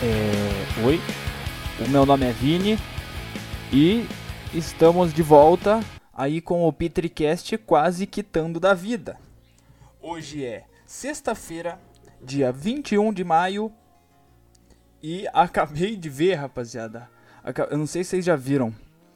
[0.00, 1.00] É, oi,
[1.84, 2.78] o meu nome é Vini
[3.72, 4.06] e
[4.54, 5.80] estamos de volta
[6.14, 9.18] aí com o Petricast quase quitando da vida.
[10.00, 11.80] Hoje é sexta-feira,
[12.22, 13.72] dia 21 de maio
[15.02, 17.10] e acabei de ver, rapaziada.
[17.68, 18.72] Eu não sei se vocês já viram.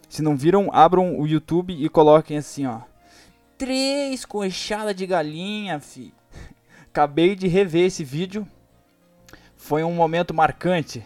[0.08, 2.80] Se não viram, abram o YouTube e coloquem assim, ó.
[3.56, 6.12] Três coxadas de galinha, fi.
[6.90, 8.44] Acabei de rever esse vídeo
[9.62, 11.04] foi um momento marcante,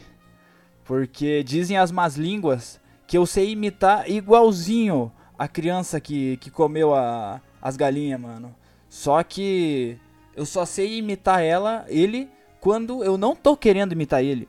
[0.83, 6.95] porque dizem as más línguas que eu sei imitar igualzinho a criança que, que comeu
[6.95, 8.57] a, as galinhas, mano.
[8.89, 9.99] Só que
[10.35, 14.49] eu só sei imitar ela, ele, quando eu não tô querendo imitar ele.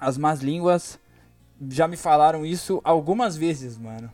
[0.00, 0.98] As más línguas
[1.68, 4.10] já me falaram isso algumas vezes, mano.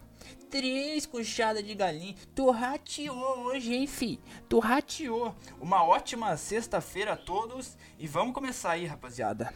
[0.58, 2.14] Três coxadas de galinha.
[2.32, 4.20] Tu rateou hoje, hein, fi?
[4.48, 5.34] Tu rateou.
[5.60, 7.76] Uma ótima sexta-feira a todos.
[7.98, 9.52] E vamos começar aí, rapaziada.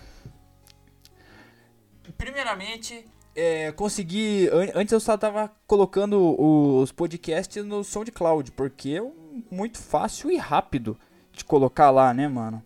[2.16, 4.48] Primeiramente, é, consegui.
[4.48, 9.12] an- Antes eu só tava colocando os podcasts no SoundCloud, porque é
[9.54, 10.98] muito fácil e rápido
[11.32, 12.60] de colocar lá, né, mano?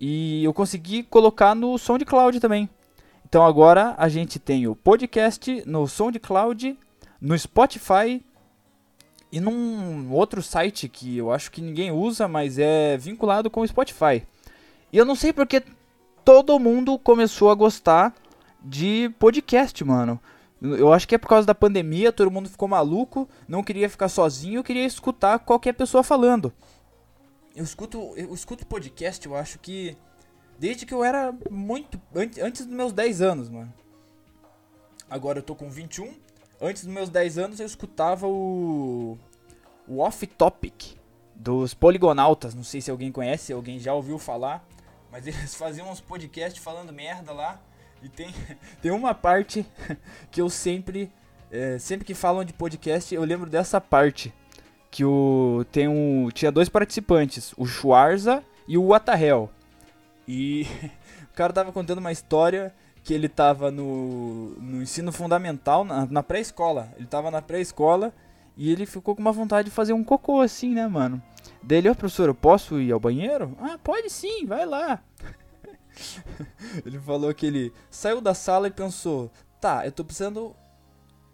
[0.00, 2.68] E eu consegui colocar no SoundCloud também.
[3.24, 6.76] Então agora a gente tem o podcast no SoundCloud,
[7.20, 8.24] no Spotify
[9.30, 13.66] e num outro site que eu acho que ninguém usa, mas é vinculado com o
[13.68, 14.26] Spotify.
[14.92, 15.62] E eu não sei porque
[16.24, 18.14] todo mundo começou a gostar
[18.62, 20.18] de podcast, mano.
[20.60, 24.08] Eu acho que é por causa da pandemia, todo mundo ficou maluco, não queria ficar
[24.08, 26.52] sozinho, queria escutar qualquer pessoa falando.
[27.54, 29.96] Eu escuto, eu escuto podcast, eu acho que
[30.58, 33.72] desde que eu era muito an- antes dos meus 10 anos, mano.
[35.08, 36.12] Agora eu tô com 21.
[36.60, 39.18] Antes dos meus 10 anos eu escutava o
[39.88, 40.98] o Off Topic
[41.34, 44.66] dos Poligonautas, não sei se alguém conhece, alguém já ouviu falar,
[45.10, 47.60] mas eles faziam uns podcasts falando merda lá.
[48.02, 48.32] E tem,
[48.82, 49.66] tem uma parte
[50.30, 51.10] que eu sempre,
[51.50, 54.32] é, sempre que falam de podcast, eu lembro dessa parte.
[54.90, 59.50] Que o, tem um, tinha dois participantes, o Schwarza e o Atahel.
[60.26, 60.66] E
[61.30, 66.22] o cara tava contando uma história que ele tava no, no ensino fundamental, na, na
[66.22, 66.92] pré-escola.
[66.96, 68.12] Ele tava na pré-escola
[68.56, 71.22] e ele ficou com uma vontade de fazer um cocô assim, né, mano?
[71.62, 73.56] Daí ele, ô professor, eu posso ir ao banheiro?
[73.60, 75.02] Ah, pode sim, vai lá.
[76.84, 80.54] ele falou que ele saiu da sala e pensou: tá, eu tô precisando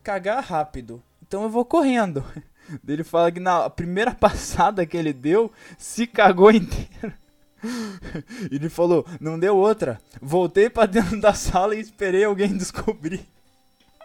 [0.02, 2.24] cagar rápido, então eu vou correndo.
[2.86, 7.12] Ele fala que na primeira passada que ele deu, se cagou inteiro.
[8.50, 10.00] ele falou: não deu outra.
[10.20, 13.26] Voltei pra dentro da sala e esperei alguém descobrir.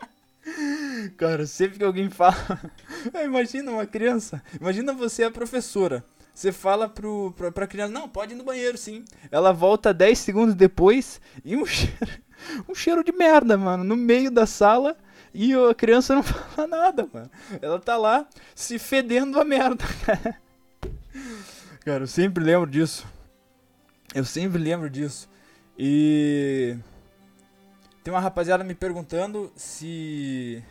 [1.17, 2.59] Cara, sempre que alguém fala.
[3.23, 4.41] Imagina uma criança.
[4.59, 6.03] Imagina você, a professora.
[6.33, 9.03] Você fala pro, pra, pra criança: Não, pode ir no banheiro sim.
[9.31, 12.07] Ela volta 10 segundos depois e um cheiro,
[12.67, 14.95] um cheiro de merda, mano, no meio da sala.
[15.31, 17.29] E a criança não fala nada, mano.
[17.61, 18.25] Ela tá lá
[18.55, 20.35] se fedendo a merda, cara.
[21.85, 23.05] Cara, eu sempre lembro disso.
[24.13, 25.29] Eu sempre lembro disso.
[25.77, 26.75] E.
[28.03, 30.63] Tem uma rapaziada me perguntando se.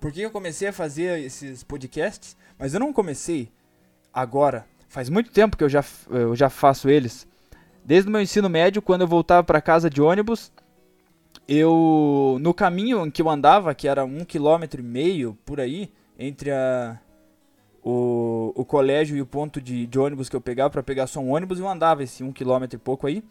[0.00, 2.36] Por que eu comecei a fazer esses podcasts?
[2.58, 3.50] Mas eu não comecei
[4.12, 4.66] agora.
[4.88, 7.26] Faz muito tempo que eu já, eu já faço eles.
[7.84, 10.52] Desde o meu ensino médio, quando eu voltava para casa de ônibus,
[11.48, 15.90] eu no caminho em que eu andava, que era um quilômetro e meio por aí,
[16.18, 17.00] entre a,
[17.82, 21.20] o, o colégio e o ponto de, de ônibus que eu pegava para pegar só
[21.20, 23.22] um ônibus, eu andava esse um quilômetro e pouco aí.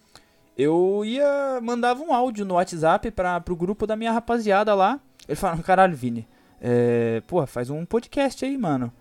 [0.57, 4.99] Eu ia mandava um áudio no WhatsApp para pro grupo da minha rapaziada lá.
[5.27, 6.27] Ele falava, caralho, Vini,
[6.59, 8.91] é, porra, faz um podcast aí, mano.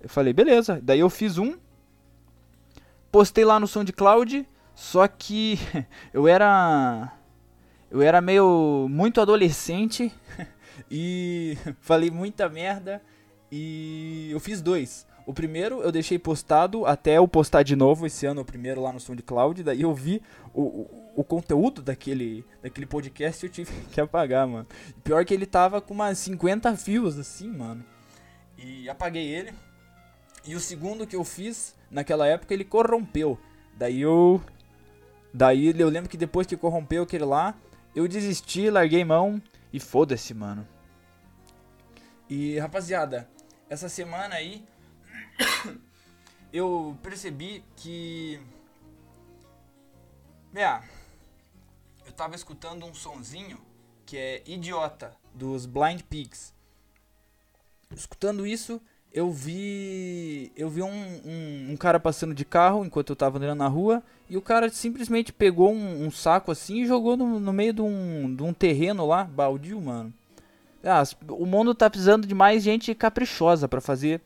[0.00, 0.78] Eu falei, beleza.
[0.82, 1.56] Daí eu fiz um,
[3.10, 5.58] postei lá no SoundCloud, só que
[6.14, 7.12] eu era
[7.90, 10.12] eu era meio muito adolescente
[10.90, 13.02] e falei muita merda
[13.50, 15.06] e eu fiz dois.
[15.26, 18.92] O primeiro eu deixei postado até eu postar de novo esse ano, o primeiro lá
[18.92, 23.72] no SoundCloud, daí eu vi o, o, o conteúdo daquele, daquele podcast e eu tive
[23.92, 24.66] que apagar, mano.
[25.04, 27.84] Pior que ele tava com umas 50 views assim, mano.
[28.58, 29.52] E apaguei ele.
[30.46, 33.38] E o segundo que eu fiz, naquela época, ele corrompeu.
[33.76, 34.40] Daí eu.
[35.32, 37.54] Daí eu lembro que depois que corrompeu aquele lá,
[37.94, 39.40] eu desisti, larguei mão
[39.72, 40.66] e foda-se, mano.
[42.28, 43.28] E rapaziada,
[43.70, 44.64] essa semana aí
[46.52, 48.40] eu percebi que.
[50.52, 50.82] É,
[52.04, 53.60] eu tava escutando um sonzinho
[54.04, 56.52] que é Idiota, dos Blind Pigs.
[57.94, 58.82] Escutando isso,
[59.12, 60.50] eu vi.
[60.56, 64.02] Eu vi um, um, um, cara passando de carro enquanto eu tava andando na rua.
[64.28, 67.82] E o cara simplesmente pegou um, um saco assim e jogou no, no meio de
[67.82, 70.12] um, de um terreno lá, baldio, mano.
[70.82, 74.20] Ah, o mundo tá precisando de mais gente caprichosa para fazer.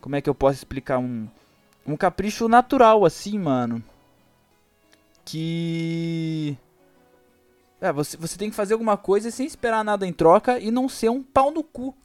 [0.00, 0.98] Como é que eu posso explicar?
[0.98, 1.28] Um,
[1.86, 3.82] um capricho natural, assim, mano.
[5.24, 6.56] Que.
[7.80, 10.88] É, você, você tem que fazer alguma coisa sem esperar nada em troca e não
[10.88, 11.96] ser um pau no cu.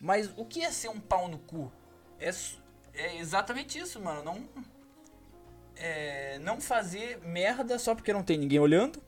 [0.00, 1.70] Mas o que é ser um pau no cu?
[2.18, 2.30] É,
[2.94, 4.22] é exatamente isso, mano.
[4.24, 4.42] Não.
[5.76, 9.00] É, não fazer merda só porque não tem ninguém olhando.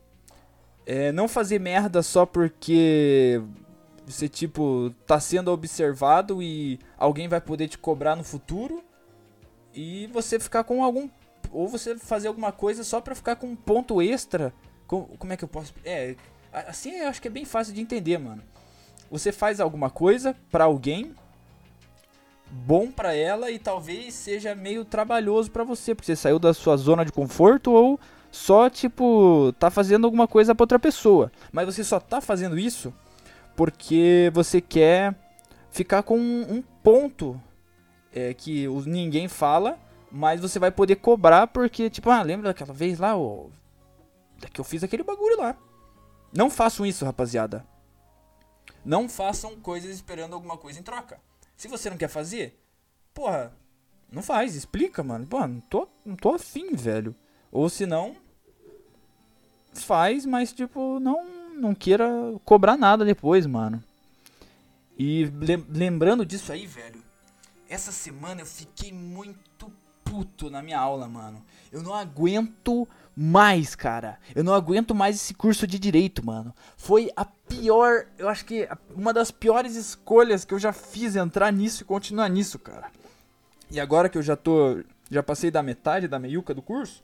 [0.84, 3.42] É, não fazer merda só porque
[4.08, 8.82] você, tipo, tá sendo observado e alguém vai poder te cobrar no futuro.
[9.74, 11.10] E você ficar com algum.
[11.52, 14.52] Ou você fazer alguma coisa só pra ficar com um ponto extra.
[14.86, 15.74] Com, como é que eu posso.
[15.84, 16.16] É.
[16.50, 18.42] Assim eu acho que é bem fácil de entender, mano.
[19.10, 21.14] Você faz alguma coisa para alguém
[22.50, 26.78] bom para ela e talvez seja meio trabalhoso para você, porque você saiu da sua
[26.78, 28.00] zona de conforto ou
[28.32, 31.30] só tipo tá fazendo alguma coisa para outra pessoa.
[31.52, 32.92] Mas você só tá fazendo isso
[33.58, 35.16] porque você quer
[35.68, 37.42] ficar com um, ponto
[38.14, 39.76] é, que ninguém fala,
[40.12, 43.46] mas você vai poder cobrar porque tipo, ah, lembra daquela vez lá, ó,
[44.52, 45.56] que eu fiz aquele bagulho lá.
[46.32, 47.66] Não façam isso, rapaziada.
[48.84, 51.20] Não façam coisas esperando alguma coisa em troca.
[51.56, 52.56] Se você não quer fazer,
[53.12, 53.52] porra,
[54.08, 55.26] não faz, explica, mano.
[55.26, 57.12] Porra, não tô, não tô afim, velho.
[57.50, 58.14] Ou se não,
[59.72, 61.24] faz, mas tipo, não,
[61.58, 62.08] não queira
[62.44, 63.82] cobrar nada depois, mano.
[64.98, 65.30] E
[65.68, 67.02] lembrando disso aí, velho,
[67.68, 69.70] essa semana eu fiquei muito
[70.04, 71.44] puto na minha aula, mano.
[71.70, 74.18] Eu não aguento mais, cara.
[74.34, 76.54] Eu não aguento mais esse curso de direito, mano.
[76.76, 81.52] Foi a pior, eu acho que uma das piores escolhas que eu já fiz entrar
[81.52, 82.90] nisso e continuar nisso, cara.
[83.70, 87.02] E agora que eu já tô, já passei da metade da meiuca do curso,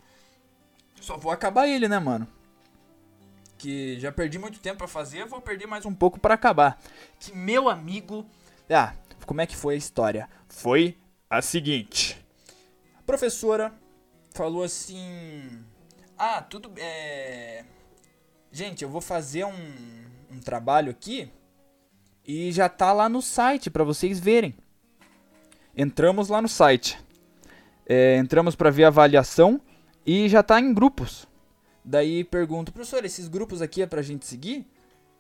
[1.01, 2.27] só vou acabar ele, né, mano?
[3.65, 6.79] Que já perdi muito tempo para fazer, vou perder mais um pouco para acabar.
[7.19, 8.27] Que meu amigo,
[8.69, 8.93] ah,
[9.25, 10.29] como é que foi a história?
[10.47, 10.99] Foi
[11.31, 12.23] a seguinte.
[12.99, 13.73] A professora
[14.35, 15.65] falou assim:
[16.19, 16.71] ah, tudo.
[16.77, 17.65] É...
[18.53, 21.33] Gente, eu vou fazer um, um trabalho aqui
[22.23, 24.55] e já tá lá no site para vocês verem.
[25.75, 27.03] Entramos lá no site.
[27.87, 29.59] É, entramos para ver a avaliação
[30.05, 31.27] e já tá em grupos.
[31.85, 34.67] Daí pergunto, professor, esses grupos aqui é pra gente seguir?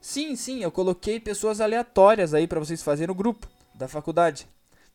[0.00, 4.48] Sim, sim, eu coloquei pessoas aleatórias aí para vocês fazerem o grupo da faculdade.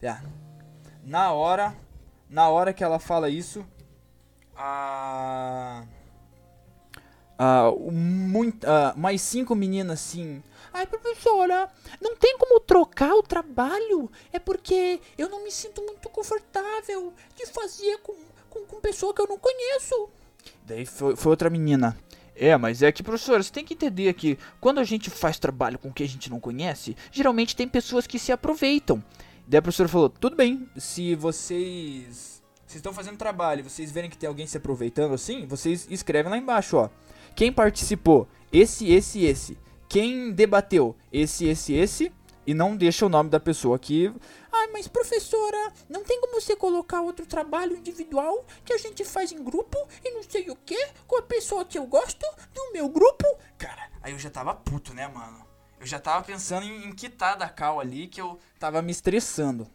[0.03, 0.21] Ah,
[1.03, 1.75] na hora,
[2.29, 3.65] na hora que ela fala isso,
[4.55, 5.83] a.
[7.37, 10.43] Ah, muito, mais cinco meninas assim.
[10.73, 11.71] Ai, professora,
[12.01, 14.11] não tem como trocar o trabalho?
[14.31, 18.15] É porque eu não me sinto muito confortável de fazer com,
[18.49, 20.09] com, com pessoa que eu não conheço.
[20.65, 21.97] Daí foi, foi outra menina.
[22.35, 25.77] É, mas é que, professora, você tem que entender que quando a gente faz trabalho
[25.77, 29.03] com quem a gente não conhece, geralmente tem pessoas que se aproveitam.
[29.45, 34.17] Daí a professora falou: tudo bem, se vocês vocês estão fazendo trabalho, vocês verem que
[34.17, 36.89] tem alguém se aproveitando assim, vocês escrevem lá embaixo, ó.
[37.35, 38.27] Quem participou?
[38.53, 39.57] Esse, esse, esse.
[39.87, 40.95] Quem debateu?
[41.11, 42.11] Esse, esse, esse.
[42.45, 44.11] E não deixa o nome da pessoa aqui.
[44.51, 49.31] Ai, mas professora, não tem como você colocar outro trabalho individual que a gente faz
[49.31, 52.89] em grupo e não sei o que com a pessoa que eu gosto do meu
[52.89, 53.25] grupo?
[53.57, 55.45] Cara, aí eu já tava puto, né, mano?
[55.79, 59.67] Eu já tava pensando em, em quitar da cal ali que eu tava me estressando.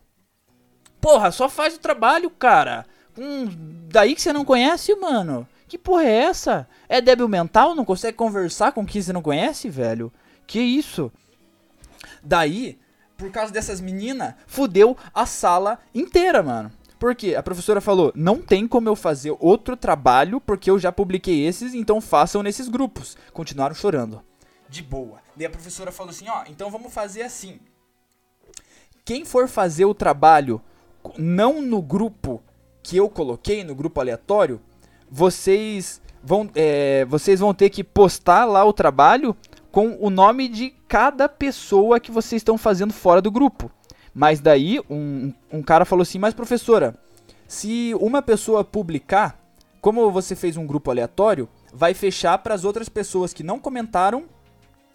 [1.00, 2.86] Porra, só faz o trabalho, cara.
[3.16, 3.46] Hum,
[3.88, 5.46] daí que você não conhece, mano.
[5.68, 6.68] Que porra é essa?
[6.88, 7.74] É débil mental?
[7.74, 10.12] Não consegue conversar com quem você não conhece, velho?
[10.46, 11.10] Que isso?
[12.24, 12.78] Daí,
[13.16, 16.72] por causa dessas meninas, fudeu a sala inteira, mano.
[16.98, 21.46] Porque a professora falou: não tem como eu fazer outro trabalho porque eu já publiquei
[21.46, 23.16] esses, então façam nesses grupos.
[23.32, 24.22] Continuaram chorando.
[24.68, 25.18] De boa.
[25.36, 27.60] Daí a professora falou assim: ó, então vamos fazer assim.
[29.04, 30.62] Quem for fazer o trabalho
[31.18, 32.42] não no grupo
[32.82, 34.60] que eu coloquei, no grupo aleatório,
[35.10, 39.36] vocês vão, é, vocês vão ter que postar lá o trabalho
[39.74, 43.68] com o nome de cada pessoa que vocês estão fazendo fora do grupo.
[44.14, 46.96] Mas daí um, um cara falou assim: Mas professora,
[47.48, 49.36] se uma pessoa publicar,
[49.80, 54.26] como você fez um grupo aleatório, vai fechar para as outras pessoas que não comentaram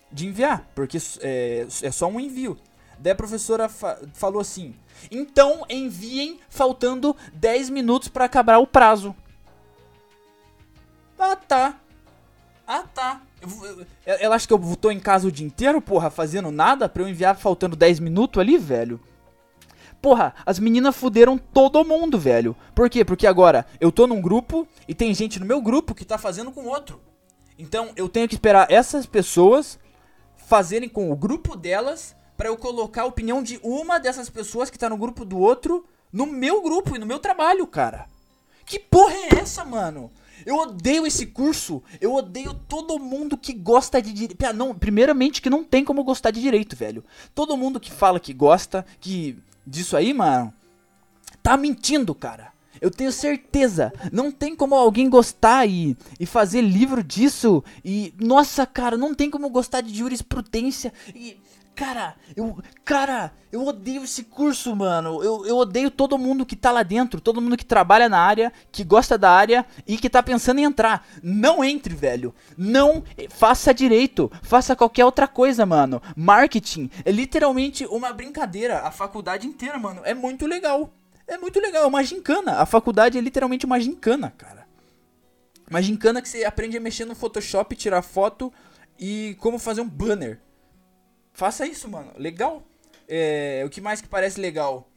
[0.09, 2.57] de enviar, porque é, é só um envio.
[2.97, 4.73] Daí a professora fa falou assim:
[5.11, 9.13] Então enviem faltando 10 minutos para acabar o prazo.
[11.19, 11.77] Ah tá.
[12.65, 13.21] Ah tá.
[14.05, 17.07] Ela acha que eu tô em casa o dia inteiro, porra, fazendo nada pra eu
[17.07, 18.99] enviar faltando 10 minutos ali, velho?
[20.01, 22.55] Porra, as meninas fuderam todo mundo, velho.
[22.73, 23.03] Por quê?
[23.03, 26.51] Porque agora eu tô num grupo e tem gente no meu grupo que tá fazendo
[26.51, 27.01] com outro.
[27.57, 29.77] Então eu tenho que esperar essas pessoas
[30.37, 34.79] fazerem com o grupo delas para eu colocar a opinião de uma dessas pessoas que
[34.79, 38.07] tá no grupo do outro no meu grupo e no meu trabalho, cara.
[38.65, 40.09] Que porra é essa, mano?
[40.45, 41.81] Eu odeio esse curso.
[41.99, 44.37] Eu odeio todo mundo que gosta de direito.
[44.79, 47.03] Primeiramente que não tem como gostar de direito, velho.
[47.33, 50.53] Todo mundo que fala que gosta, que disso aí, mano,
[51.41, 52.51] tá mentindo, cara.
[52.81, 53.91] Eu tenho certeza.
[54.11, 57.63] Não tem como alguém gostar e, e fazer livro disso.
[57.83, 60.93] E, nossa, cara, não tem como gostar de jurisprudência.
[61.13, 61.37] E,
[61.79, 65.23] cara, eu, cara, eu odeio esse curso, mano.
[65.23, 67.21] Eu, eu odeio todo mundo que tá lá dentro.
[67.21, 70.65] Todo mundo que trabalha na área, que gosta da área e que tá pensando em
[70.65, 71.07] entrar.
[71.23, 72.35] Não entre, velho.
[72.57, 74.29] Não faça direito.
[74.43, 76.01] Faça qualquer outra coisa, mano.
[76.17, 78.79] Marketing é literalmente uma brincadeira.
[78.79, 80.01] A faculdade inteira, mano.
[80.03, 80.91] É muito legal.
[81.25, 82.57] É muito legal, é uma gincana.
[82.59, 84.67] A faculdade é literalmente uma gincana, cara.
[85.69, 88.51] Uma gincana que você aprende a mexer no Photoshop, tirar foto
[88.99, 90.41] e como fazer um banner.
[91.39, 92.11] Faça isso, mano.
[92.17, 92.61] Legal.
[93.07, 94.89] É, o que mais que parece legal?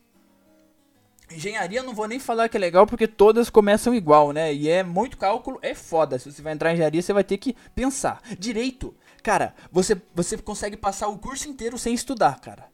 [1.30, 4.52] Engenharia não vou nem falar que é legal porque todas começam igual, né?
[4.52, 6.18] E é muito cálculo, é foda.
[6.18, 8.20] Se você vai entrar em engenharia, você vai ter que pensar.
[8.36, 12.66] Direito, cara, você, você consegue passar o curso inteiro sem estudar, cara.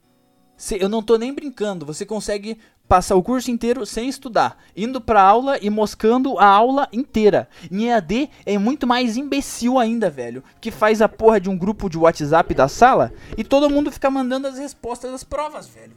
[0.80, 5.22] Eu não tô nem brincando, você consegue passar o curso inteiro sem estudar, indo pra
[5.22, 7.48] aula e moscando a aula inteira.
[7.70, 11.88] Em EAD é muito mais imbecil ainda, velho, que faz a porra de um grupo
[11.88, 15.96] de WhatsApp da sala e todo mundo fica mandando as respostas das provas, velho.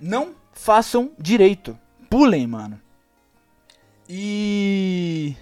[0.00, 1.78] Não façam direito.
[2.08, 2.80] Pulem, mano.
[4.08, 5.36] E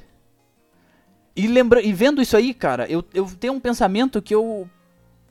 [1.34, 4.68] e lembra e vendo isso aí, cara, eu, eu tenho um pensamento que eu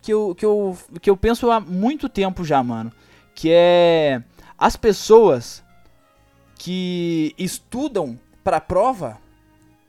[0.01, 2.91] que eu, que, eu, que eu penso há muito tempo já, mano.
[3.35, 4.23] Que é
[4.59, 5.63] as pessoas
[6.55, 9.17] que estudam pra prova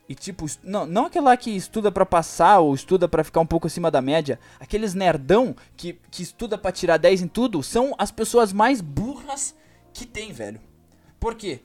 [0.08, 3.68] e tipo, não, não aquela que estuda para passar ou estuda para ficar um pouco
[3.68, 8.10] acima da média, aqueles nerdão que, que estuda para tirar 10 em tudo, são as
[8.10, 9.54] pessoas mais burras
[9.92, 10.60] que tem, velho.
[11.20, 11.60] Por quê?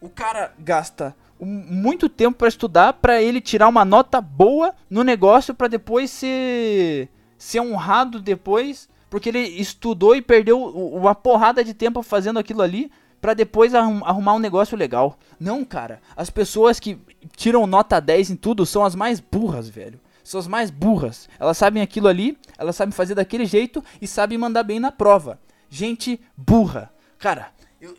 [0.00, 5.54] O cara gasta muito tempo para estudar para ele tirar uma nota boa no negócio
[5.54, 12.02] para depois ser ser honrado depois, porque ele estudou e perdeu uma porrada de tempo
[12.02, 12.90] fazendo aquilo ali
[13.20, 15.18] para depois arrumar um negócio legal.
[15.38, 16.00] Não, cara.
[16.16, 16.98] As pessoas que
[17.36, 20.00] tiram nota 10 em tudo são as mais burras, velho.
[20.24, 21.28] São as mais burras.
[21.38, 25.38] Elas sabem aquilo ali, elas sabem fazer daquele jeito e sabem mandar bem na prova.
[25.68, 26.90] Gente burra.
[27.18, 27.52] Cara,
[27.82, 27.94] eu,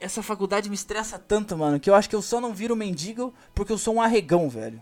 [0.00, 3.34] essa faculdade me estressa tanto, mano, que eu acho que eu só não viro mendigo
[3.54, 4.80] porque eu sou um arregão, velho.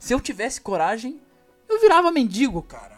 [0.00, 1.20] Se eu tivesse coragem,
[1.68, 2.94] eu virava mendigo, cara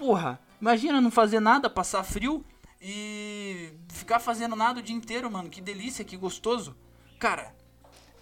[0.00, 2.44] porra, imagina não fazer nada, passar frio
[2.80, 5.48] e ficar fazendo nada o dia inteiro, mano.
[5.48, 6.74] Que delícia, que gostoso.
[7.18, 7.54] Cara,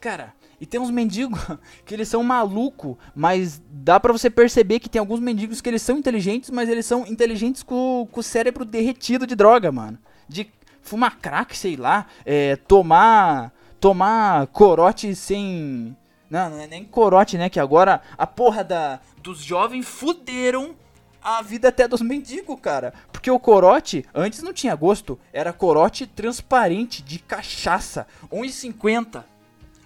[0.01, 1.41] cara, e tem uns mendigos
[1.87, 5.83] que eles são maluco, mas dá para você perceber que tem alguns mendigos que eles
[5.83, 9.99] são inteligentes, mas eles são inteligentes com, com o cérebro derretido de droga, mano.
[10.29, 10.51] De
[10.83, 15.97] fumar crack, sei lá, é, tomar tomar corote sem
[16.29, 17.49] não, não é nem corote, né?
[17.49, 20.75] Que agora a porra da, dos jovens fuderam
[21.23, 22.95] a vida até dos mendigos, cara.
[23.13, 29.25] Porque o corote, antes não tinha gosto, era corote transparente de cachaça, 1,50.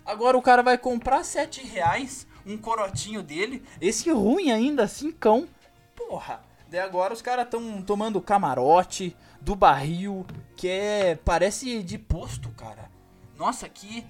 [0.05, 5.47] Agora o cara vai comprar 7 reais um corotinho dele, esse ruim ainda, cão.
[5.95, 12.49] Porra, daí agora os caras estão tomando camarote do barril, que é, parece de posto,
[12.51, 12.91] cara.
[13.37, 14.05] Nossa, que...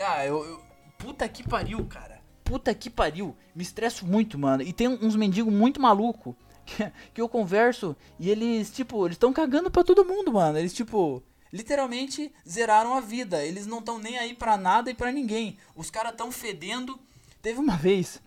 [0.00, 0.64] Ah, eu, eu...
[0.96, 2.13] Puta que pariu, cara
[2.44, 4.62] puta que pariu, me estresso muito, mano.
[4.62, 9.32] E tem uns mendigos muito maluco que, que eu converso e eles, tipo, eles estão
[9.32, 10.58] cagando pra todo mundo, mano.
[10.58, 11.22] Eles, tipo,
[11.52, 13.42] literalmente zeraram a vida.
[13.42, 15.56] Eles não estão nem aí pra nada e pra ninguém.
[15.74, 16.98] Os caras tão fedendo.
[17.40, 18.22] Teve uma vez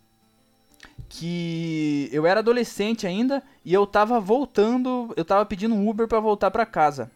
[1.09, 6.19] que eu era adolescente ainda e eu tava voltando, eu tava pedindo um Uber para
[6.19, 7.09] voltar para casa,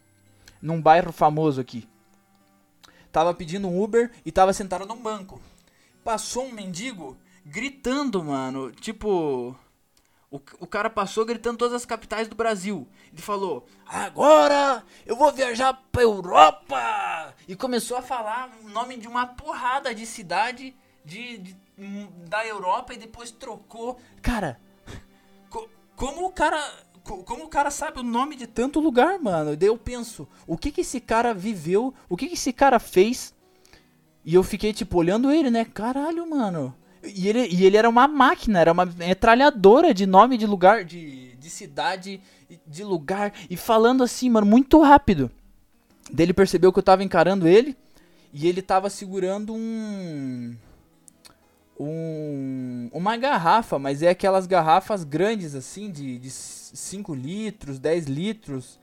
[0.62, 1.88] num bairro famoso aqui.
[3.12, 5.42] Tava pedindo um Uber e tava sentado num banco
[6.04, 8.72] passou um mendigo gritando, mano.
[8.72, 9.56] Tipo,
[10.30, 12.88] O, o cara passou gritando todas as capitais do Brasil.
[13.12, 17.36] Ele falou: Agora eu vou viajar pra Europa!
[17.48, 21.56] E começou a falar o nome de uma porrada de cidade de, de
[22.30, 24.00] da Europa e depois trocou.
[24.22, 24.60] Cara,
[25.50, 26.60] co- como o cara.
[27.04, 29.58] co- Como o cara sabe o nome de tanto lugar, mano?
[29.58, 31.94] Daí eu penso, o que que esse cara viveu?
[32.08, 33.34] O que que esse cara fez?
[34.24, 35.66] E eu fiquei, tipo, olhando ele, né?
[35.66, 36.76] Caralho, mano.
[37.04, 41.36] E ele, e ele era uma máquina, era uma metralhadora de nome de lugar, de,
[41.36, 42.22] de cidade,
[42.66, 43.34] de lugar.
[43.50, 45.32] E falando assim, mano, muito rápido.
[46.12, 47.76] Daí ele percebeu que eu tava encarando ele.
[48.34, 50.56] E ele tava segurando um.
[51.80, 52.90] Um.
[52.94, 58.80] Uma garrafa, mas é aquelas garrafas grandes assim, de, de 5 litros, 10 litros.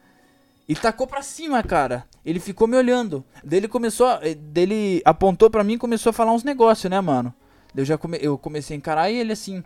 [0.68, 2.06] E tacou pra cima, cara.
[2.24, 3.24] Ele ficou me olhando.
[3.42, 4.06] Daí ele começou.
[4.06, 7.32] a- eh, daí ele apontou pra mim e começou a falar uns negócios, né, mano?
[7.74, 9.64] Eu já come, eu comecei a encarar ele assim.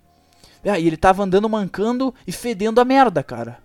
[0.65, 3.59] Ah, e ele tava andando mancando e fedendo a merda, cara.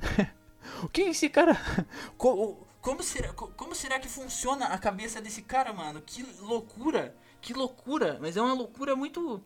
[0.82, 1.56] o que esse cara.
[2.16, 6.00] Co- Como será, co- como será que funciona a cabeça desse cara, mano?
[6.04, 7.14] Que loucura!
[7.40, 8.18] Que loucura!
[8.20, 9.42] Mas é uma loucura muito.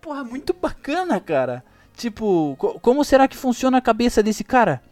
[0.00, 1.62] Porra, muito bacana, cara.
[1.94, 4.82] Tipo, co- como será que funciona a cabeça desse cara?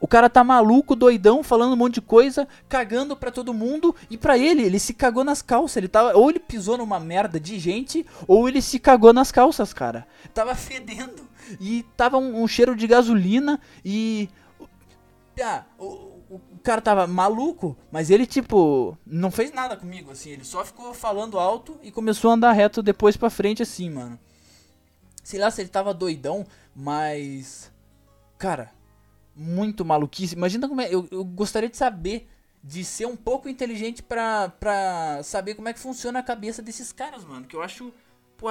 [0.00, 4.16] O cara tá maluco, doidão, falando um monte de coisa, cagando pra todo mundo e
[4.16, 5.76] pra ele, ele se cagou nas calças.
[5.76, 9.72] Ele tava, ou ele pisou numa merda de gente, ou ele se cagou nas calças,
[9.72, 10.06] cara.
[10.32, 11.28] Tava fedendo
[11.60, 14.28] e tava um, um cheiro de gasolina e
[15.42, 15.84] ah, o,
[16.30, 20.92] o cara tava maluco, mas ele tipo não fez nada comigo assim, ele só ficou
[20.92, 24.18] falando alto e começou a andar reto depois pra frente assim, mano.
[25.22, 27.70] Sei lá se ele tava doidão, mas
[28.36, 28.70] cara,
[29.38, 30.34] muito maluquice.
[30.34, 30.92] Imagina como é.
[30.92, 32.28] Eu, eu gostaria de saber.
[32.62, 36.90] De ser um pouco inteligente pra, pra saber como é que funciona a cabeça desses
[36.92, 37.46] caras, mano.
[37.46, 37.92] Que eu acho.
[38.36, 38.48] Pô,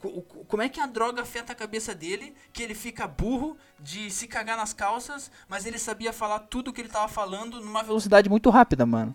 [0.00, 2.34] co- como é que a droga afeta a cabeça dele?
[2.50, 6.80] Que ele fica burro de se cagar nas calças, mas ele sabia falar tudo que
[6.80, 9.14] ele tava falando numa velocidade muito rápida, mano.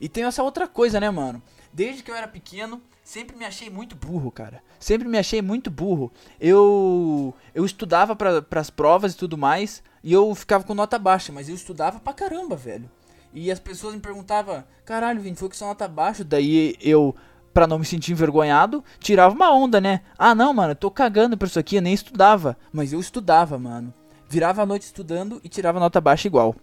[0.00, 1.42] E tem essa outra coisa, né, mano?
[1.74, 4.62] Desde que eu era pequeno, sempre me achei muito burro, cara.
[4.78, 6.12] Sempre me achei muito burro.
[6.40, 11.32] Eu eu estudava para pras provas e tudo mais, e eu ficava com nota baixa,
[11.32, 12.88] mas eu estudava pra caramba, velho.
[13.32, 17.14] E as pessoas me perguntavam: "Caralho, Vini, foi que sua nota baixa?" Daí eu
[17.52, 20.00] Pra não me sentir envergonhado, tirava uma onda, né?
[20.18, 22.56] Ah, não, mano, eu tô cagando pra isso aqui, eu nem estudava.
[22.72, 23.94] Mas eu estudava, mano.
[24.28, 26.56] Virava a noite estudando e tirava nota baixa igual.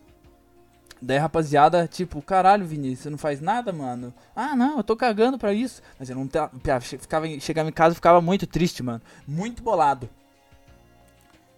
[1.02, 4.14] Daí, rapaziada, tipo, caralho, Vinícius, você não faz nada, mano?
[4.36, 5.82] Ah, não, eu tô cagando pra isso.
[5.98, 6.30] Mas eu não
[7.00, 9.02] ficava, chegava em casa ficava muito triste, mano.
[9.28, 10.08] Muito bolado.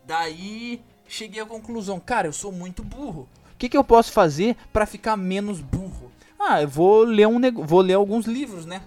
[0.05, 3.27] Daí, cheguei à conclusão, cara, eu sou muito burro.
[3.53, 6.09] O que, que eu posso fazer pra ficar menos burro?
[6.39, 8.81] Ah, eu vou ler um vou ler alguns livros, né?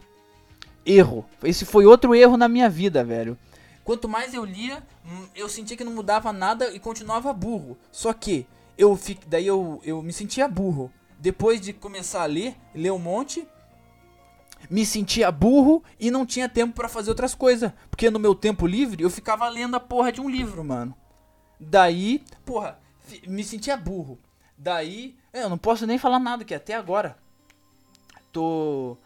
[0.85, 1.27] Erro.
[1.43, 3.37] Esse foi outro erro na minha vida, velho.
[3.85, 7.77] Quanto mais eu lia, hum, eu sentia que não mudava nada e continuava burro.
[7.93, 10.93] Só que eu fi, daí eu, eu me sentia burro.
[11.19, 13.47] Depois de começar a ler, ler um monte,
[14.71, 17.73] me sentia burro e não tinha tempo pra fazer outras coisas.
[17.91, 20.95] Porque no meu tempo livre eu ficava lendo a porra de um livro, mano.
[21.59, 22.79] Daí, porra,
[23.27, 24.19] me sentia burro.
[24.59, 27.17] Daí, é, eu não posso nem falar nada que até agora.
[28.33, 28.97] Tô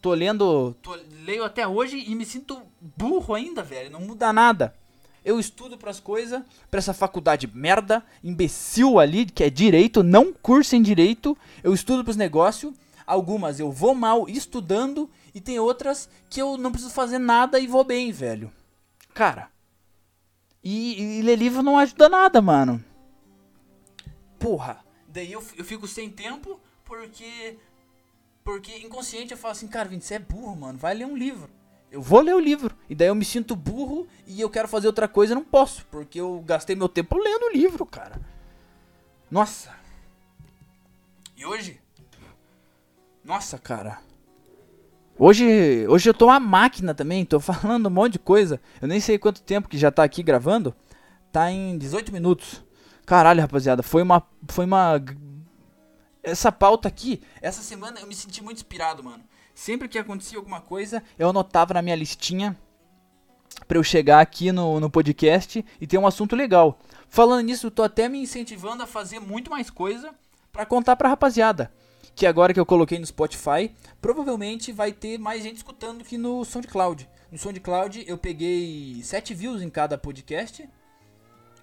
[0.00, 3.90] tô lendo, tô, leio até hoje e me sinto burro ainda, velho.
[3.90, 4.74] Não muda nada.
[5.24, 10.74] Eu estudo pras coisas, pra essa faculdade merda, imbecil ali, que é direito, não curso
[10.76, 11.36] em direito.
[11.62, 12.74] Eu estudo pros negócios.
[13.06, 17.66] Algumas eu vou mal estudando e tem outras que eu não preciso fazer nada e
[17.66, 18.52] vou bem, velho.
[19.12, 19.50] Cara.
[20.62, 22.82] E, e ler livro não ajuda nada, mano.
[24.38, 24.84] Porra.
[25.08, 27.58] Daí eu, eu fico sem tempo porque
[28.44, 30.78] porque inconsciente eu falo assim, cara, você é burro, mano.
[30.78, 31.50] Vai ler um livro.
[31.90, 32.74] Eu vou ler o livro.
[32.88, 35.84] E daí eu me sinto burro e eu quero fazer outra coisa e não posso.
[35.86, 38.20] Porque eu gastei meu tempo lendo o livro, cara.
[39.30, 39.74] Nossa.
[41.36, 41.80] E hoje?
[43.24, 43.98] Nossa, cara.
[45.18, 48.60] Hoje, hoje eu tô uma máquina também, tô falando um monte de coisa.
[48.80, 50.74] Eu nem sei quanto tempo que já tá aqui gravando.
[51.32, 52.64] Tá em 18 minutos.
[53.04, 55.02] Caralho, rapaziada, foi uma foi uma
[56.22, 59.24] essa pauta aqui, essa semana eu me senti muito inspirado, mano.
[59.60, 62.56] Sempre que acontecia alguma coisa, eu anotava na minha listinha
[63.68, 66.78] pra eu chegar aqui no, no podcast e ter um assunto legal.
[67.10, 70.14] Falando nisso, eu tô até me incentivando a fazer muito mais coisa
[70.50, 71.70] pra contar pra rapaziada.
[72.14, 73.70] Que agora que eu coloquei no Spotify,
[74.00, 77.06] provavelmente vai ter mais gente escutando que no SoundCloud.
[77.30, 80.66] No SoundCloud eu peguei 7 views em cada podcast.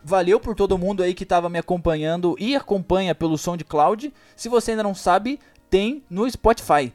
[0.03, 4.13] Valeu por todo mundo aí que tava me acompanhando e acompanha pelo SoundCloud.
[4.35, 6.93] Se você ainda não sabe, tem no Spotify.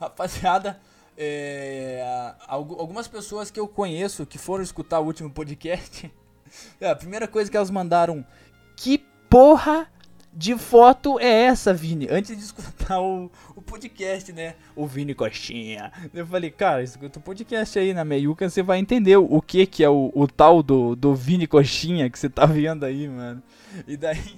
[0.00, 0.78] Rapaziada,
[1.18, 2.04] É,
[2.46, 6.12] algu- algumas pessoas que eu conheço que foram escutar o último podcast,
[6.80, 8.24] é, a primeira coisa que elas mandaram,
[8.76, 8.98] que
[9.30, 9.90] porra
[10.30, 12.06] de foto é essa, Vini?
[12.10, 14.56] Antes de escutar o, o podcast, né?
[14.76, 15.90] O Vini Coxinha.
[16.12, 19.82] Eu falei, cara, escuta o podcast aí na Meiuca, você vai entender o que que
[19.82, 23.42] é o, o tal do, do Vini Coxinha que você tá vendo aí, mano.
[23.88, 24.36] E daí,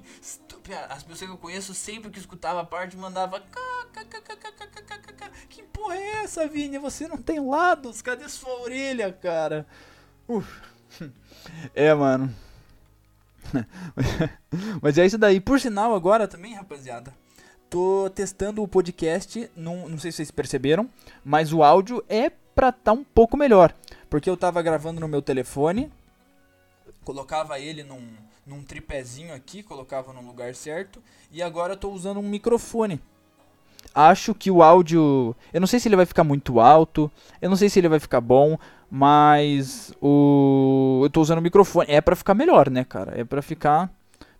[0.74, 3.42] as pessoas que eu conheço, sempre que escutava a parte, mandava.
[5.48, 6.78] Que porra é essa, Vini?
[6.78, 8.02] Você não tem lados?
[8.02, 9.66] Cadê sua orelha, cara?
[10.26, 10.61] Uf.
[11.74, 12.35] É, mano.
[14.83, 15.40] Mas é isso daí.
[15.40, 17.14] Por sinal, agora também, rapaziada.
[17.70, 20.88] Tô testando o podcast, não, não sei se vocês perceberam,
[21.22, 23.74] mas o áudio é pra tá um pouco melhor.
[24.09, 25.92] Porque eu tava gravando no meu telefone,
[27.09, 28.07] Colocava ele num,
[28.47, 29.62] num tripézinho aqui.
[29.62, 31.03] Colocava no lugar certo.
[31.33, 33.01] E agora eu tô usando um microfone.
[33.94, 35.35] Acho que o áudio.
[35.51, 37.11] Eu não sei se ele vai ficar muito alto.
[37.40, 38.59] Eu não sei se ele vai ficar bom.
[38.90, 41.01] Mas o.
[41.03, 41.87] Eu tô usando o microfone.
[41.88, 43.18] É pra ficar melhor, né, cara?
[43.18, 43.90] É pra ficar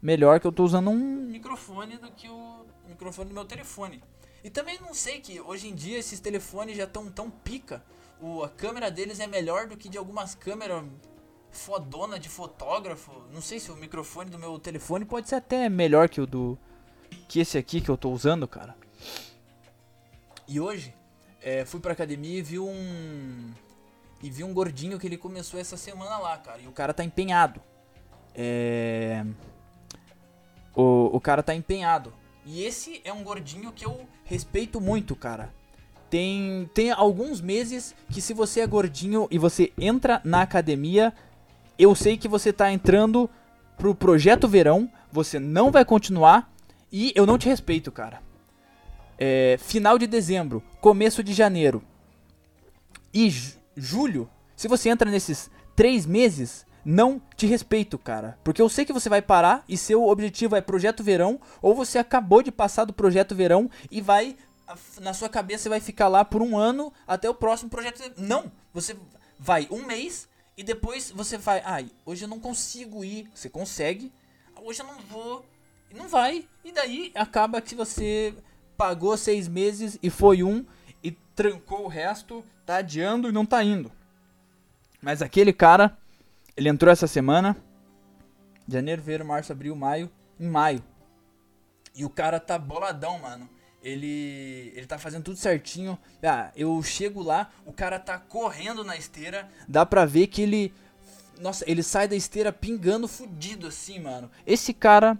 [0.03, 4.03] melhor que eu tô usando um microfone do que o microfone do meu telefone.
[4.45, 7.83] E também não sei que hoje em dia esses telefones já estão tão pica.
[8.21, 10.85] O, a câmera deles é melhor do que de algumas câmeras
[11.51, 13.13] fodona de fotógrafo.
[13.33, 16.59] Não sei se o microfone do meu telefone pode ser até melhor que o do.
[17.27, 18.77] Que esse aqui que eu tô usando, cara.
[20.47, 20.95] E hoje,
[21.43, 23.53] é, fui pra academia e vi um.
[24.23, 26.61] E vi um gordinho que ele começou essa semana lá, cara.
[26.61, 27.61] E o cara tá empenhado.
[28.35, 29.25] É.
[30.75, 32.13] O, o cara tá empenhado.
[32.45, 35.53] E esse é um gordinho que eu respeito muito, cara.
[36.09, 41.13] Tem, tem alguns meses que se você é gordinho e você entra na academia,
[41.79, 43.29] eu sei que você tá entrando
[43.77, 46.53] pro projeto verão, você não vai continuar
[46.91, 48.21] e eu não te respeito, cara.
[49.19, 51.83] É, final de dezembro, começo de janeiro
[53.13, 58.39] e ju- julho, se você entra nesses três meses, não te respeito, cara.
[58.43, 61.99] Porque eu sei que você vai parar e seu objetivo é projeto verão, ou você
[61.99, 64.37] acabou de passar do projeto verão e vai.
[65.01, 68.13] Na sua cabeça vai ficar lá por um ano até o próximo projeto.
[68.17, 68.53] Não!
[68.73, 68.97] Você
[69.39, 71.63] vai um mês e depois você vai.
[71.65, 73.31] Ai, hoje eu não consigo ir.
[73.33, 74.13] Você consegue.
[74.61, 75.47] Hoje eu não vou.
[75.89, 76.49] E não vai.
[76.65, 78.35] E daí acaba que você
[78.77, 80.67] pagou seis meses e foi um
[81.01, 83.93] e trancou o resto, tá adiando e não tá indo.
[85.01, 85.97] Mas aquele cara,
[86.57, 87.57] ele entrou essa semana,
[88.67, 90.83] janeiro, fevereiro, março, abril, maio, em maio.
[91.95, 93.49] E o cara tá boladão, mano.
[93.83, 95.99] Ele, ele tá fazendo tudo certinho.
[96.23, 99.49] Ah, eu chego lá, o cara tá correndo na esteira.
[99.69, 100.73] Dá pra ver que ele.
[101.41, 104.31] Nossa, ele sai da esteira pingando fudido assim, mano.
[104.47, 105.17] Esse cara.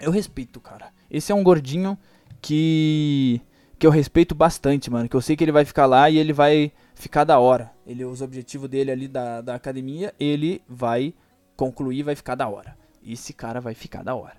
[0.00, 0.92] Eu respeito, cara.
[1.10, 1.96] Esse é um gordinho
[2.40, 3.40] que.
[3.78, 5.08] Que eu respeito bastante, mano.
[5.08, 7.72] Que eu sei que ele vai ficar lá e ele vai ficar da hora.
[7.86, 11.14] Ele, os objetivos dele ali da, da academia, ele vai
[11.56, 12.76] concluir vai ficar da hora.
[13.04, 14.36] Esse cara vai ficar da hora.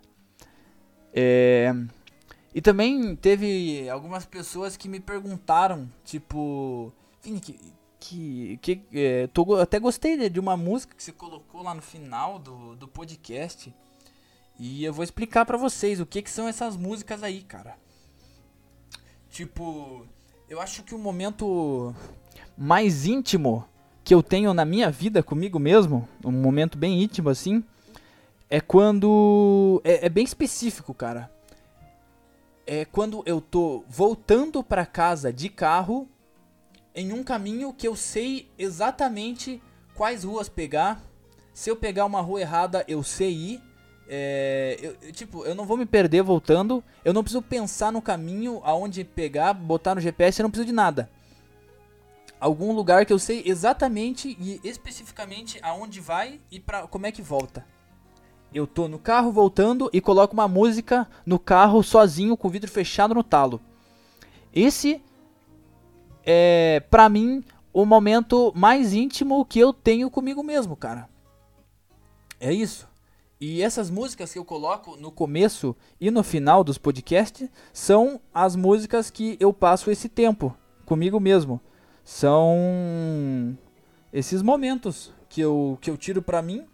[1.13, 1.73] É.
[2.53, 7.59] E também teve algumas pessoas que me perguntaram, tipo, que,
[7.99, 11.81] que, que é, tô, até gostei de, de uma música que você colocou lá no
[11.81, 13.73] final do, do podcast.
[14.59, 17.75] E eu vou explicar pra vocês o que, que são essas músicas aí, cara.
[19.31, 20.05] Tipo,
[20.47, 21.95] eu acho que o momento
[22.55, 23.67] mais íntimo
[24.03, 27.63] que eu tenho na minha vida comigo mesmo, um momento bem íntimo assim,
[28.47, 29.81] é quando.
[29.83, 31.32] É, é bem específico, cara
[32.65, 36.07] é quando eu tô voltando pra casa de carro
[36.95, 39.61] em um caminho que eu sei exatamente
[39.95, 41.01] quais ruas pegar.
[41.53, 43.61] Se eu pegar uma rua errada, eu sei ir.
[44.07, 46.83] É, eu, tipo, eu não vou me perder voltando.
[47.03, 50.73] Eu não preciso pensar no caminho aonde pegar, botar no GPS, eu não preciso de
[50.73, 51.09] nada.
[52.39, 57.21] Algum lugar que eu sei exatamente e especificamente aonde vai e pra, como é que
[57.21, 57.65] volta.
[58.53, 62.69] Eu tô no carro voltando e coloco uma música no carro sozinho com o vidro
[62.69, 63.59] fechado no talo.
[64.53, 65.01] Esse
[66.23, 71.09] é, pra mim, o momento mais íntimo que eu tenho comigo mesmo, cara.
[72.39, 72.87] É isso.
[73.41, 78.55] E essas músicas que eu coloco no começo e no final dos podcasts são as
[78.55, 81.59] músicas que eu passo esse tempo comigo mesmo.
[82.03, 83.57] São
[84.13, 86.65] esses momentos que eu, que eu tiro pra mim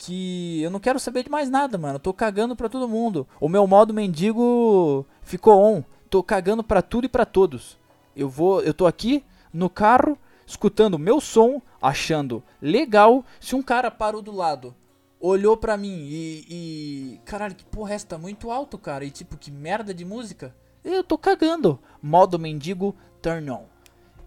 [0.00, 1.96] que eu não quero saber de mais nada, mano.
[1.96, 3.28] Eu tô cagando pra todo mundo.
[3.38, 5.84] O meu modo mendigo ficou on.
[6.08, 7.78] Tô cagando pra tudo e pra todos.
[8.16, 13.22] Eu vou, eu tô aqui no carro escutando meu som, achando legal.
[13.38, 14.74] Se um cara parou do lado,
[15.20, 18.06] olhou pra mim e, e caralho, que porra é essa?
[18.06, 19.04] Tá muito alto, cara.
[19.04, 20.56] E tipo, que merda de música.
[20.82, 21.78] Eu tô cagando.
[22.02, 23.64] Modo mendigo Turn On.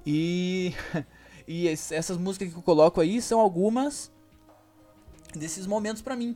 [0.05, 0.75] E,
[1.47, 4.12] e essas músicas que eu coloco aí são algumas
[5.37, 6.35] desses momentos pra mim.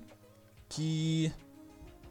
[0.69, 1.31] Que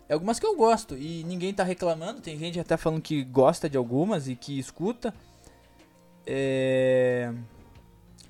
[0.08, 2.20] é algumas que eu gosto e ninguém tá reclamando.
[2.20, 5.12] Tem gente até falando que gosta de algumas e que escuta.
[6.26, 7.32] É...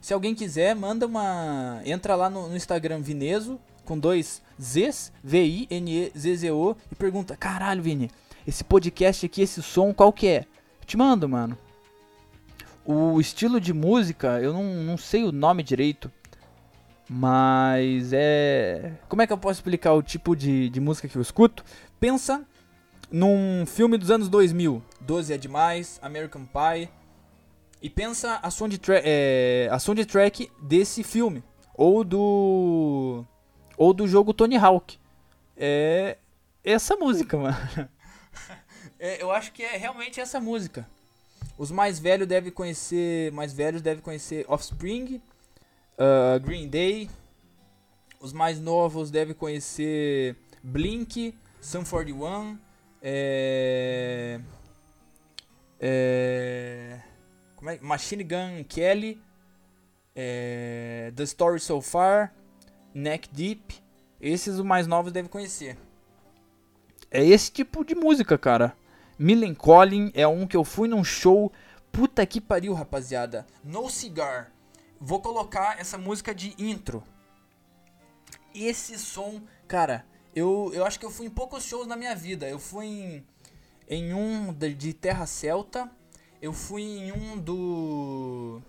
[0.00, 1.80] Se alguém quiser, manda uma.
[1.84, 8.10] Entra lá no, no Instagram Vineso, com dois Zs, V-I-N-E-Z-Z-O, e pergunta: Caralho, Vini,
[8.46, 10.46] esse podcast aqui, esse som, qual que é?
[10.80, 11.58] Eu te mando, mano.
[12.84, 16.10] O estilo de música, eu não, não sei o nome direito.
[17.08, 18.92] Mas é.
[19.08, 21.64] Como é que eu posso explicar o tipo de, de música que eu escuto?
[22.00, 22.44] Pensa
[23.10, 26.88] num filme dos anos 2000, 12 é demais, American Pie.
[27.80, 31.44] E pensa a soundtrack, é, a soundtrack desse filme.
[31.74, 33.24] Ou do.
[33.76, 34.98] Ou do jogo Tony Hawk.
[35.56, 36.18] É.
[36.64, 37.56] Essa música, mano.
[38.98, 40.88] É, eu acho que é realmente essa música.
[41.58, 43.30] Os mais velhos devem conhecer.
[43.30, 45.20] Mais velhos devem conhecer Offspring
[45.98, 47.10] uh, Green Day.
[48.20, 52.58] Os mais novos devem conhecer Blink, Sum 41,
[53.02, 54.40] é,
[55.78, 57.00] é,
[57.54, 57.78] como é?
[57.80, 59.22] Machine Gun Kelly,
[60.14, 62.34] é, The Story So Far,
[62.94, 63.82] Neck Deep.
[64.20, 65.76] Esses os mais novos devem conhecer.
[67.10, 68.74] É esse tipo de música, cara.
[69.18, 71.52] Millen Collin é um que eu fui num show.
[71.92, 73.46] Puta que pariu, rapaziada.
[73.62, 74.55] No Cigar
[75.00, 77.02] vou colocar essa música de intro.
[78.54, 80.04] Esse som, cara,
[80.34, 82.48] eu, eu acho que eu fui em poucos shows na minha vida.
[82.48, 83.26] Eu fui em,
[83.88, 85.90] em um de, de Terra Celta,
[86.40, 88.60] eu fui em um do.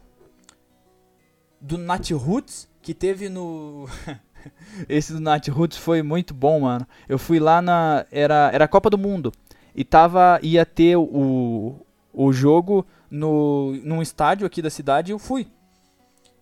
[1.60, 3.88] do Nat Roots, que teve no.
[4.88, 6.88] Esse do Nat Roots foi muito bom, mano.
[7.08, 8.06] Eu fui lá na.
[8.12, 9.32] Era, era a Copa do Mundo.
[9.76, 10.40] E tava.
[10.42, 11.76] ia ter o,
[12.14, 15.48] o jogo no, num estádio aqui da cidade e eu fui.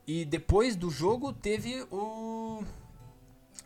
[0.08, 2.64] E depois do jogo teve o.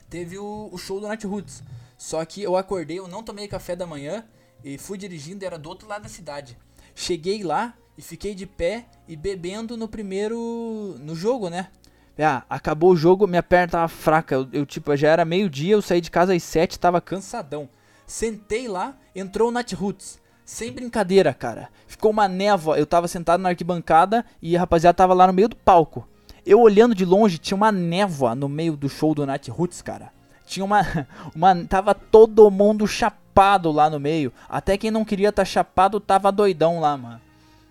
[0.09, 1.63] Teve o, o show do Night Roots.
[1.97, 4.25] Só que eu acordei, eu não tomei café da manhã
[4.63, 6.57] e fui dirigindo, era do outro lado da cidade.
[6.95, 10.95] Cheguei lá e fiquei de pé e bebendo no primeiro.
[10.99, 11.69] no jogo, né?
[12.17, 14.35] Ah, acabou o jogo, minha perna tava fraca.
[14.35, 17.69] Eu, eu tipo, já era meio-dia, eu saí de casa às sete, tava cansadão.
[18.05, 20.19] Sentei lá, entrou o Nat Roots.
[20.43, 21.69] Sem brincadeira, cara.
[21.85, 22.77] Ficou uma névoa.
[22.79, 26.07] Eu tava sentado na arquibancada e a rapaziada tava lá no meio do palco.
[26.49, 30.11] Eu olhando de longe, tinha uma névoa no meio do show do Nat Roots, cara.
[30.47, 30.81] Tinha uma,
[31.35, 31.63] uma.
[31.65, 34.33] Tava todo mundo chapado lá no meio.
[34.49, 37.21] Até quem não queria estar tá chapado tava doidão lá, mano.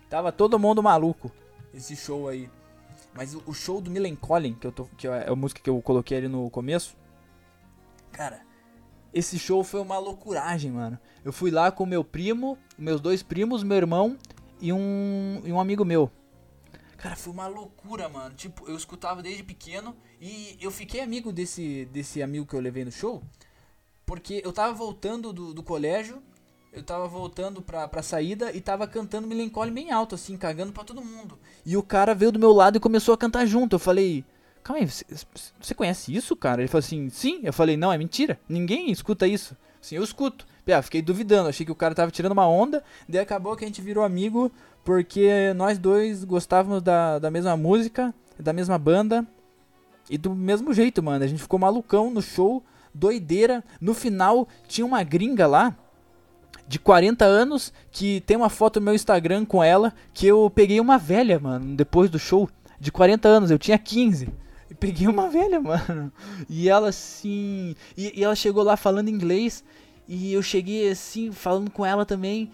[0.09, 1.29] Tava todo mundo maluco.
[1.73, 2.49] Esse show aí.
[3.13, 5.81] Mas o, show do Millen Collin, que, eu tô, que é a música que eu
[5.81, 6.95] coloquei ali no começo.
[8.13, 8.39] Cara,
[9.13, 10.97] esse show foi uma loucuragem, mano.
[11.25, 14.17] Eu fui lá com meu primo, meus dois primos, meu irmão
[14.61, 16.09] e um, e um amigo meu.
[16.99, 18.35] Cara, foi uma loucura, mano.
[18.35, 22.83] Tipo, eu escutava desde pequeno e eu fiquei amigo desse, desse amigo que eu levei
[22.83, 23.23] no show.
[24.05, 26.21] Porque eu tava voltando do, do colégio,
[26.73, 30.83] eu tava voltando pra, pra saída e tava cantando Melancholy bem alto, assim, cagando pra
[30.83, 31.39] todo mundo.
[31.65, 33.77] E o cara veio do meu lado e começou a cantar junto.
[33.77, 34.25] Eu falei,
[34.61, 35.05] calma aí, você,
[35.59, 36.61] você conhece isso, cara?
[36.61, 37.39] Ele falou assim, sim.
[37.43, 38.37] Eu falei, não, é mentira.
[38.47, 39.55] Ninguém escuta isso.
[39.79, 40.45] Sim, eu escuto.
[40.71, 43.67] Ah, fiquei duvidando, achei que o cara tava tirando uma onda, daí acabou que a
[43.67, 44.51] gente virou amigo
[44.83, 49.25] porque nós dois gostávamos da, da mesma música, da mesma banda
[50.09, 51.23] e do mesmo jeito, mano.
[51.23, 52.63] A gente ficou malucão no show,
[52.93, 53.63] doideira.
[53.79, 55.75] No final tinha uma gringa lá
[56.67, 60.79] de 40 anos que tem uma foto no meu Instagram com ela que eu peguei
[60.79, 64.29] uma velha, mano, depois do show de 40 anos, eu tinha 15.
[64.69, 66.11] E peguei uma velha, mano.
[66.47, 69.63] E ela assim, e, e ela chegou lá falando inglês
[70.07, 72.51] e eu cheguei assim falando com ela também.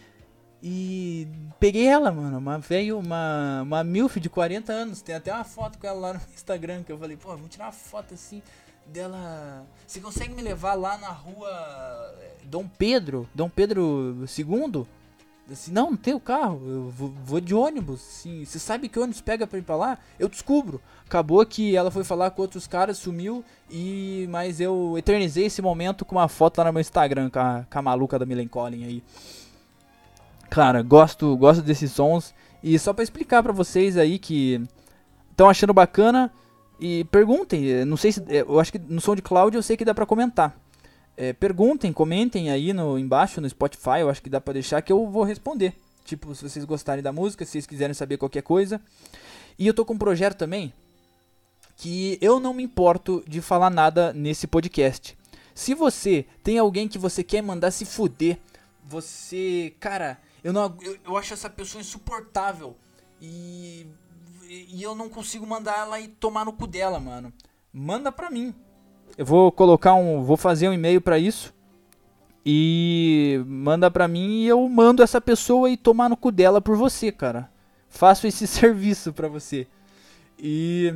[0.67, 1.28] E
[1.60, 2.39] peguei ela, mano.
[2.39, 4.99] Uma velho, uma, uma MILF de 40 anos.
[4.99, 6.82] Tem até uma foto com ela lá no Instagram.
[6.82, 8.41] Que eu falei, pô, vamos tirar uma foto assim
[8.88, 9.63] dela.
[9.86, 11.47] Você consegue me levar lá na rua
[12.19, 13.30] eh, Dom Pedro?
[13.36, 14.88] Dom Pedro II?
[15.51, 18.01] Assim, não, não tem o carro, eu vou, vou, de ônibus.
[18.01, 19.99] Assim, você sabe que ônibus pega pra ir pra lá?
[20.17, 20.82] Eu descubro.
[21.06, 23.45] Acabou que ela foi falar com outros caras, sumiu.
[23.69, 27.63] e Mas eu eternizei esse momento com uma foto lá no meu Instagram com a,
[27.69, 29.04] com a maluca da Millen Collin aí.
[30.56, 32.34] Cara, gosto, gosto desses sons.
[32.63, 34.62] E só para explicar para vocês aí que
[35.30, 36.32] estão achando bacana
[36.80, 39.84] e perguntem, não sei se eu acho que no som de cloud eu sei que
[39.84, 40.58] dá para comentar.
[41.18, 44.94] É, perguntem, comentem aí no embaixo no Spotify, eu acho que dá para deixar que
[44.94, 45.74] eu vou responder.
[46.06, 48.80] Tipo, se vocês gostarem da música, se vocês quiserem saber qualquer coisa.
[49.60, 50.72] E eu tô com um projeto também
[51.76, 55.18] que eu não me importo de falar nada nesse podcast.
[55.54, 58.38] Se você tem alguém que você quer mandar se fuder,
[58.88, 62.78] você, cara, eu, não, eu, eu acho essa pessoa insuportável.
[63.20, 63.88] e,
[64.48, 67.34] e eu não consigo mandar ela e tomar no cu dela, mano.
[67.74, 68.54] Manda pra mim.
[69.18, 71.54] Eu vou colocar um, vou fazer um e-mail para isso
[72.46, 76.78] e manda pra mim e eu mando essa pessoa e tomar no cu dela por
[76.78, 77.50] você, cara.
[77.90, 79.68] Faço esse serviço pra você.
[80.38, 80.94] E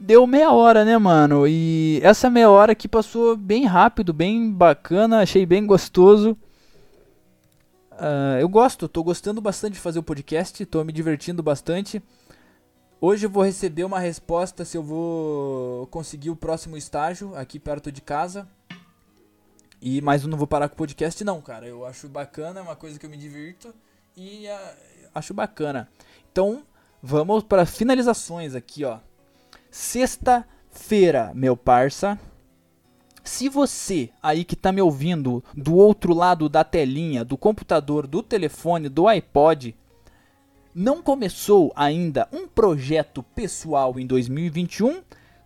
[0.00, 1.46] deu meia hora, né, mano?
[1.46, 6.36] E essa meia hora aqui passou bem rápido, bem bacana, achei bem gostoso.
[7.96, 12.02] Uh, eu gosto, tô gostando bastante de fazer o podcast, tô me divertindo bastante.
[13.00, 17.90] Hoje eu vou receber uma resposta se eu vou conseguir o próximo estágio aqui perto
[17.90, 18.46] de casa.
[19.80, 21.66] E mas eu não vou parar com o podcast não, cara.
[21.66, 23.74] Eu acho bacana, é uma coisa que eu me divirto
[24.14, 25.88] e uh, acho bacana.
[26.30, 26.64] Então,
[27.02, 28.98] vamos para finalizações aqui, ó.
[29.70, 32.18] Sexta-feira, meu parça.
[33.26, 38.22] Se você aí que está me ouvindo do outro lado da telinha, do computador, do
[38.22, 39.76] telefone, do iPod,
[40.72, 45.02] não começou ainda um projeto pessoal em 2021,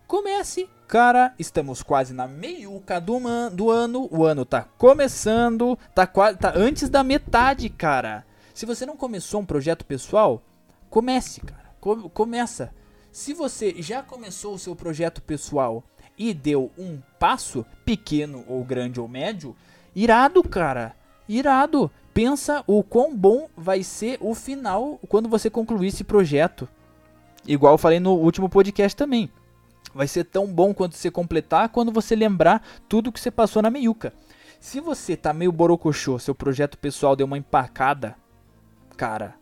[0.07, 0.69] comece.
[0.87, 3.19] Cara, estamos quase na meiuca do,
[3.51, 4.07] do ano.
[4.11, 8.23] O ano tá começando, tá quase tá antes da metade, cara.
[8.53, 10.43] Se você não começou um projeto pessoal,
[10.87, 11.73] comece, cara.
[12.13, 12.71] começa.
[13.11, 15.83] Se você já começou o seu projeto pessoal
[16.21, 19.55] e deu um passo, pequeno ou grande ou médio,
[19.95, 20.95] irado, cara.
[21.27, 21.89] Irado.
[22.13, 26.69] Pensa o quão bom vai ser o final quando você concluir esse projeto.
[27.47, 29.31] Igual eu falei no último podcast também.
[29.95, 33.71] Vai ser tão bom quando você completar, quando você lembrar tudo que você passou na
[33.71, 34.13] meiuca.
[34.59, 38.15] Se você tá meio borocochô, seu projeto pessoal deu uma empacada,
[38.95, 39.33] cara,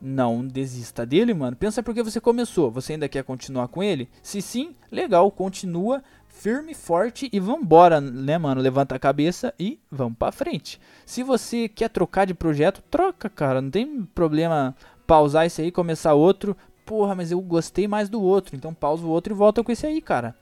[0.00, 1.56] não desista dele, mano.
[1.56, 2.70] Pensa porque você começou.
[2.70, 4.08] Você ainda quer continuar com ele?
[4.22, 6.02] Se sim, legal, continua
[6.40, 8.62] firme, forte e vambora, né, mano?
[8.62, 10.80] Levanta a cabeça e vamos pra frente.
[11.04, 13.60] Se você quer trocar de projeto, troca, cara.
[13.60, 14.74] Não tem problema
[15.06, 16.56] pausar esse aí começar outro.
[16.86, 18.56] Porra, mas eu gostei mais do outro.
[18.56, 20.34] Então pausa o outro e volta com esse aí, cara.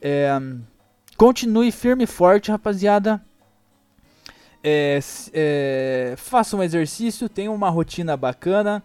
[0.00, 0.30] É,
[1.18, 3.20] continue firme e forte, rapaziada.
[4.64, 4.98] É,
[5.34, 8.82] é, faça um exercício, tenha uma rotina bacana.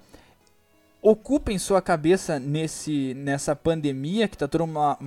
[1.08, 4.98] Ocupem sua cabeça nesse, nessa pandemia que tá todo, uma,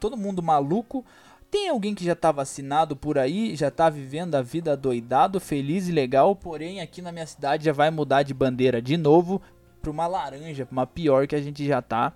[0.00, 1.04] todo mundo maluco.
[1.48, 5.86] Tem alguém que já está vacinado por aí, já está vivendo a vida doidado, feliz
[5.86, 9.40] e legal, porém aqui na minha cidade já vai mudar de bandeira de novo
[9.80, 12.12] para uma laranja, para uma pior que a gente já tá.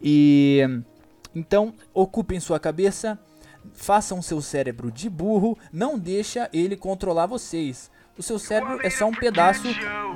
[0.00, 0.60] E
[1.34, 3.18] então ocupem sua cabeça,
[3.72, 7.90] façam seu cérebro de burro, não deixa ele controlar vocês.
[8.20, 9.66] O seu cérebro é só um pedaço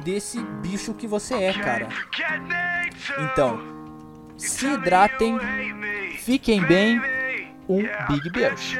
[0.05, 1.88] desse bicho que você é, cara.
[3.19, 3.59] Então,
[4.37, 5.38] se hidratem,
[6.19, 7.01] fiquem bem,
[7.67, 8.79] um Big Beijo.